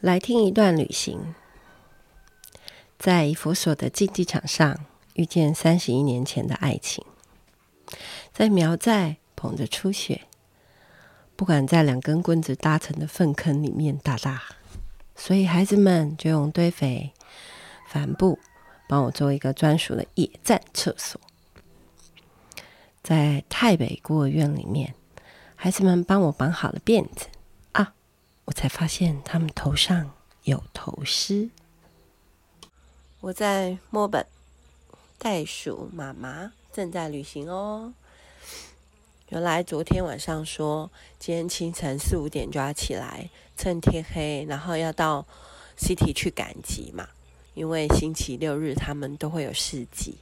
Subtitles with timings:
[0.00, 1.34] 来听一段旅行，
[2.98, 4.84] 在以弗所的竞技场上
[5.14, 7.02] 遇见三十一年前的爱情，
[8.30, 10.26] 在苗寨捧着初雪，
[11.34, 14.42] 不敢在两根棍子搭成的粪坑里面打打，
[15.16, 17.12] 所以孩子们就用堆肥、
[17.88, 18.38] 帆布
[18.86, 21.18] 帮我做一个专属的野战厕所。
[23.02, 24.94] 在泰北孤儿院里面，
[25.54, 27.28] 孩子们帮我绑好了辫子。
[28.46, 30.12] 我才发现他们头上
[30.44, 31.50] 有头虱。
[33.20, 34.24] 我在墨本，
[35.18, 37.92] 袋鼠妈妈正在旅行哦。
[39.30, 45.26] 原来昨天晚上说，今天清晨四五点就要起来，趁天黑，然后要到
[45.76, 47.08] City 去赶集嘛。
[47.54, 50.18] 因为星期六日他们都会有市集，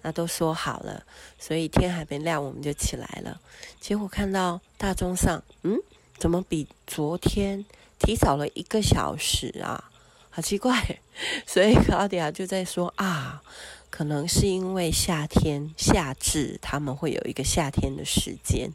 [0.00, 1.04] 那都说好了，
[1.38, 3.38] 所以天还没亮我们就起来了。
[3.78, 5.78] 结果看到大钟上，嗯。
[6.18, 7.64] 怎么比昨天
[7.98, 9.90] 提早了一个小时啊？
[10.30, 10.98] 好奇怪！
[11.46, 13.42] 所以卡迪亚就在说啊，
[13.88, 18.70] 可能是因为夏天夏至，他们会有一个夏天的时间，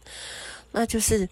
[0.71, 1.29] 那就是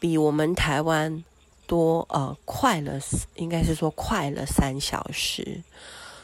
[0.00, 1.22] 比我们台湾
[1.66, 3.00] 多呃快了，
[3.36, 5.62] 应该是说快了三小时。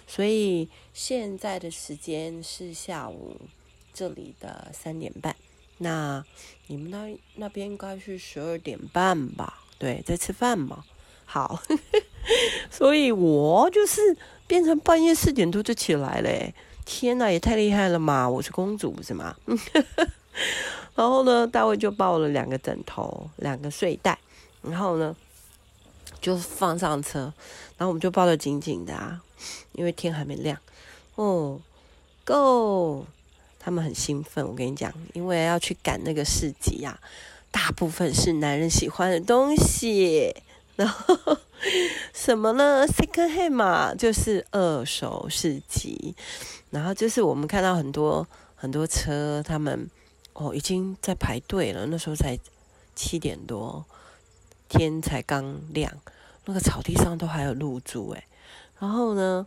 [0.08, 3.36] 所以现在的时间是下午
[3.94, 5.36] 这里的三点半。
[5.82, 6.24] 那
[6.66, 9.60] 你们那那边应该是十二点半吧？
[9.78, 10.84] 对，在吃饭嘛。
[11.24, 11.62] 好，
[12.70, 16.52] 所以我就是变成半夜四点多就起来了。
[16.84, 18.28] 天哪，也太厉害了嘛！
[18.28, 19.36] 我是公主不是吗？
[20.96, 24.18] 然后呢，大卫就抱了两个枕头、两个睡袋，
[24.62, 25.14] 然后呢
[26.20, 27.32] 就放上车，
[27.78, 29.22] 然后我们就抱得紧紧的啊，
[29.72, 30.58] 因为天还没亮。
[31.14, 31.60] 哦
[32.24, 33.06] ，Go！
[33.62, 36.98] 他们很兴奋，我跟你讲，因为要去赶那个市集呀，
[37.50, 40.34] 大部分是男人喜欢的东西。
[40.76, 41.36] 然后
[42.14, 46.14] 什么呢？Second hand 嘛，就是二手市集。
[46.70, 49.90] 然后就是我们看到很多很多车，他们
[50.32, 51.84] 哦已经在排队了。
[51.86, 52.38] 那时候才
[52.96, 53.84] 七点多，
[54.70, 55.92] 天才刚亮，
[56.46, 58.24] 那个草地上都还有露珠诶。
[58.78, 59.46] 然后呢？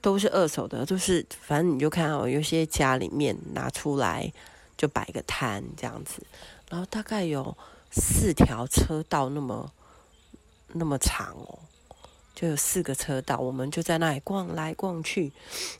[0.00, 4.32] 都是二手的，都是反正你就看到有些家里面拿出来
[4.76, 6.22] 就摆个摊这样子，
[6.70, 7.56] 然后大概有
[7.90, 9.72] 四条车道那么
[10.68, 11.58] 那么长哦，
[12.34, 15.32] 就有四个车道，我们就在那里逛来逛去。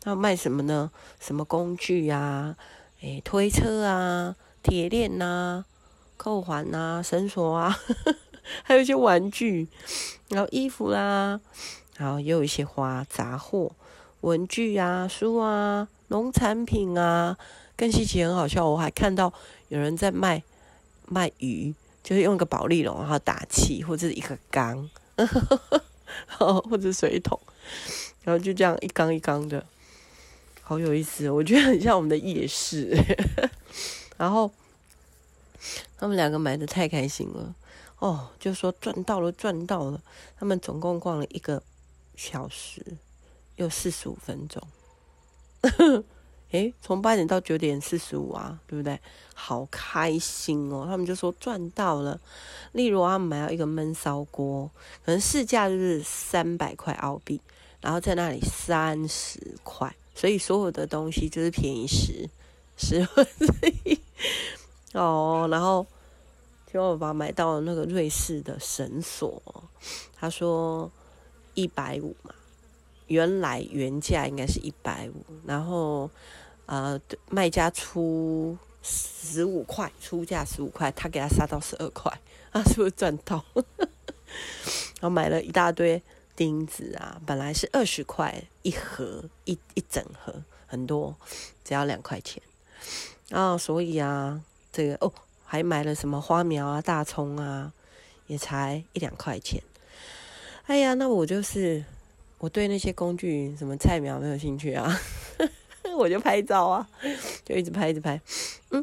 [0.04, 0.90] 那卖什么呢？
[1.18, 2.56] 什么工具啊？
[3.00, 5.64] 诶，推车啊，铁链呐，
[6.18, 7.78] 扣环呐，绳索啊，
[8.62, 9.68] 还有一些玩具，
[10.28, 11.40] 然后衣服啦、
[11.96, 13.72] 然后也有一些花杂货。
[14.20, 17.36] 文具啊，书啊，农产品啊，
[17.76, 18.68] 更稀奇很好笑。
[18.68, 19.32] 我还看到
[19.68, 20.42] 有人在卖
[21.06, 25.28] 卖鱼，就是用一个保丽龙然后打气，或者一个缸， 然
[26.38, 27.40] 后或者水桶，
[28.22, 29.64] 然后就这样一缸一缸的，
[30.62, 31.30] 好有意思。
[31.30, 32.96] 我觉得很像我们的夜市。
[34.18, 34.50] 然后
[35.96, 37.54] 他们两个买的太开心了
[38.00, 40.02] 哦，就说赚到了，赚到了。
[40.38, 41.62] 他们总共逛了一个
[42.16, 42.98] 小时。
[43.62, 44.62] 有四十五分钟，
[46.50, 48.98] 诶，从八点到九点四十五啊，对不对？
[49.34, 50.84] 好开心哦！
[50.86, 52.20] 他们就说赚到了。
[52.72, 54.70] 例如，他们买了一个焖烧锅，
[55.04, 57.40] 可能市价就是三百块澳币，
[57.80, 62.28] 然后在那里三十块，所以所有的东西就是便宜十
[62.76, 64.00] 十分之一
[64.92, 65.46] 哦。
[65.50, 65.86] 然后，
[66.66, 69.40] 结果我爸买到了那个瑞士的绳索，
[70.16, 70.90] 他说
[71.54, 72.34] 一百五嘛。
[73.10, 76.08] 原来原价应该是一百五，然后
[76.66, 76.98] 呃
[77.28, 82.08] 卖家出十五块，出价十五块，他给他杀到十二块，
[82.52, 83.44] 啊是不是赚到？
[85.02, 86.00] 然后买了一大堆
[86.36, 90.32] 钉子啊，本来是二十块一盒一一整盒，
[90.68, 91.16] 很多
[91.64, 92.40] 只要两块钱
[93.30, 94.40] 啊，所以啊
[94.70, 95.12] 这个哦
[95.44, 97.72] 还买了什么花苗啊大葱啊，
[98.28, 99.60] 也才一两块钱。
[100.66, 101.84] 哎呀，那我就是。
[102.40, 104.98] 我对那些工具什么菜苗没有兴趣啊，
[105.96, 106.88] 我就拍照啊，
[107.44, 108.20] 就一直拍一直拍。
[108.70, 108.82] 嗯，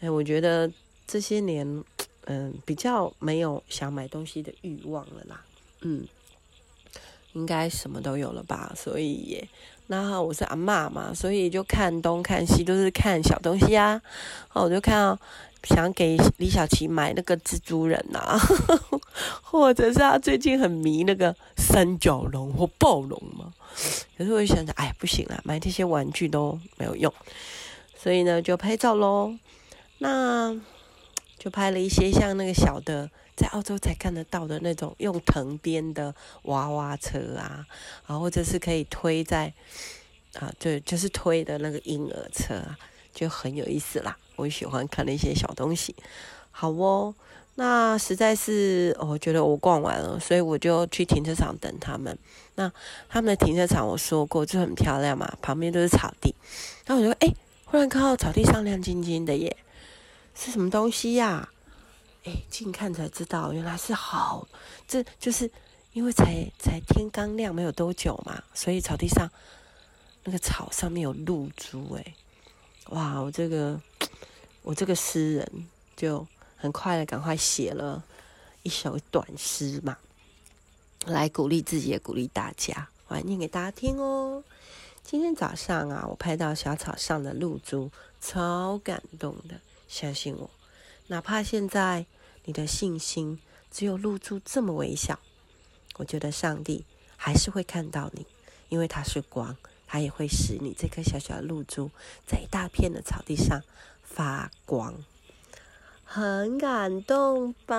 [0.00, 0.68] 哎，我觉得
[1.06, 1.84] 这些年，
[2.24, 5.44] 嗯、比较没有想买东西的欲望了啦。
[5.82, 6.08] 嗯，
[7.34, 9.48] 应该什么都有了吧，所以也，
[9.88, 14.00] 那我是阿嬷嘛，所以就看东看西都是看小东西啊。
[14.54, 15.18] 哦，我就看到。
[15.64, 18.40] 想给李小琪买那个蜘蛛人呐、啊，
[19.42, 23.52] 或者是他最近很迷那个三角龙或暴龙嘛。
[24.18, 27.12] 可是我就想着，哎，不行了，买这些玩具都没有用，
[27.96, 29.34] 所以呢，就拍照喽。
[29.98, 30.54] 那
[31.38, 37.66] 就拍了一些像那个小的，在澳洲才看得到的那种用藤编的娃娃车啊，
[38.06, 39.52] 啊，或者是可以推在
[40.34, 42.76] 啊，对，就是推的那个婴儿车啊，
[43.14, 44.16] 就很有意思啦。
[44.36, 45.94] 我喜欢看那些小东西。
[46.52, 47.12] 好哦，
[47.56, 52.16] 那实在是我觉得我逛完了，所以我就去停车场等他们。
[52.54, 52.70] 那
[53.08, 56.32] 他们的停车场我说过就很漂亮嘛，旁边都是草地。
[56.86, 57.34] 然后我就哎。
[57.64, 59.56] 忽然看到草地上亮晶晶的耶，
[60.34, 61.48] 是什么东西呀、啊？
[62.24, 64.46] 哎，近看才知道，原来是好，
[64.86, 65.50] 这就是
[65.94, 69.26] 因为才才天刚亮没有多久嘛，所以草地上
[70.24, 72.14] 那个草上面有露珠哎，
[72.90, 73.18] 哇！
[73.18, 73.80] 我这个
[74.60, 75.66] 我这个诗人
[75.96, 76.26] 就
[76.62, 78.04] 很快的赶快写了
[78.62, 79.98] 一首短诗嘛，
[81.06, 84.44] 来鼓励自己也鼓励大家，我念给大家听哦。
[85.02, 89.56] 今天早上啊，我拍到小草上的露珠，超感动的。
[89.88, 90.48] 相信我，
[91.08, 92.06] 哪怕现在
[92.44, 95.18] 你的信心只有露珠这么微小，
[95.96, 96.84] 我觉得上帝
[97.16, 98.24] 还是会看到你，
[98.68, 99.56] 因为他是光，
[99.88, 101.90] 他也会使你这颗小小的露珠
[102.24, 103.60] 在一大片的草地上
[104.04, 104.94] 发光。
[106.14, 107.74] 很感动吧？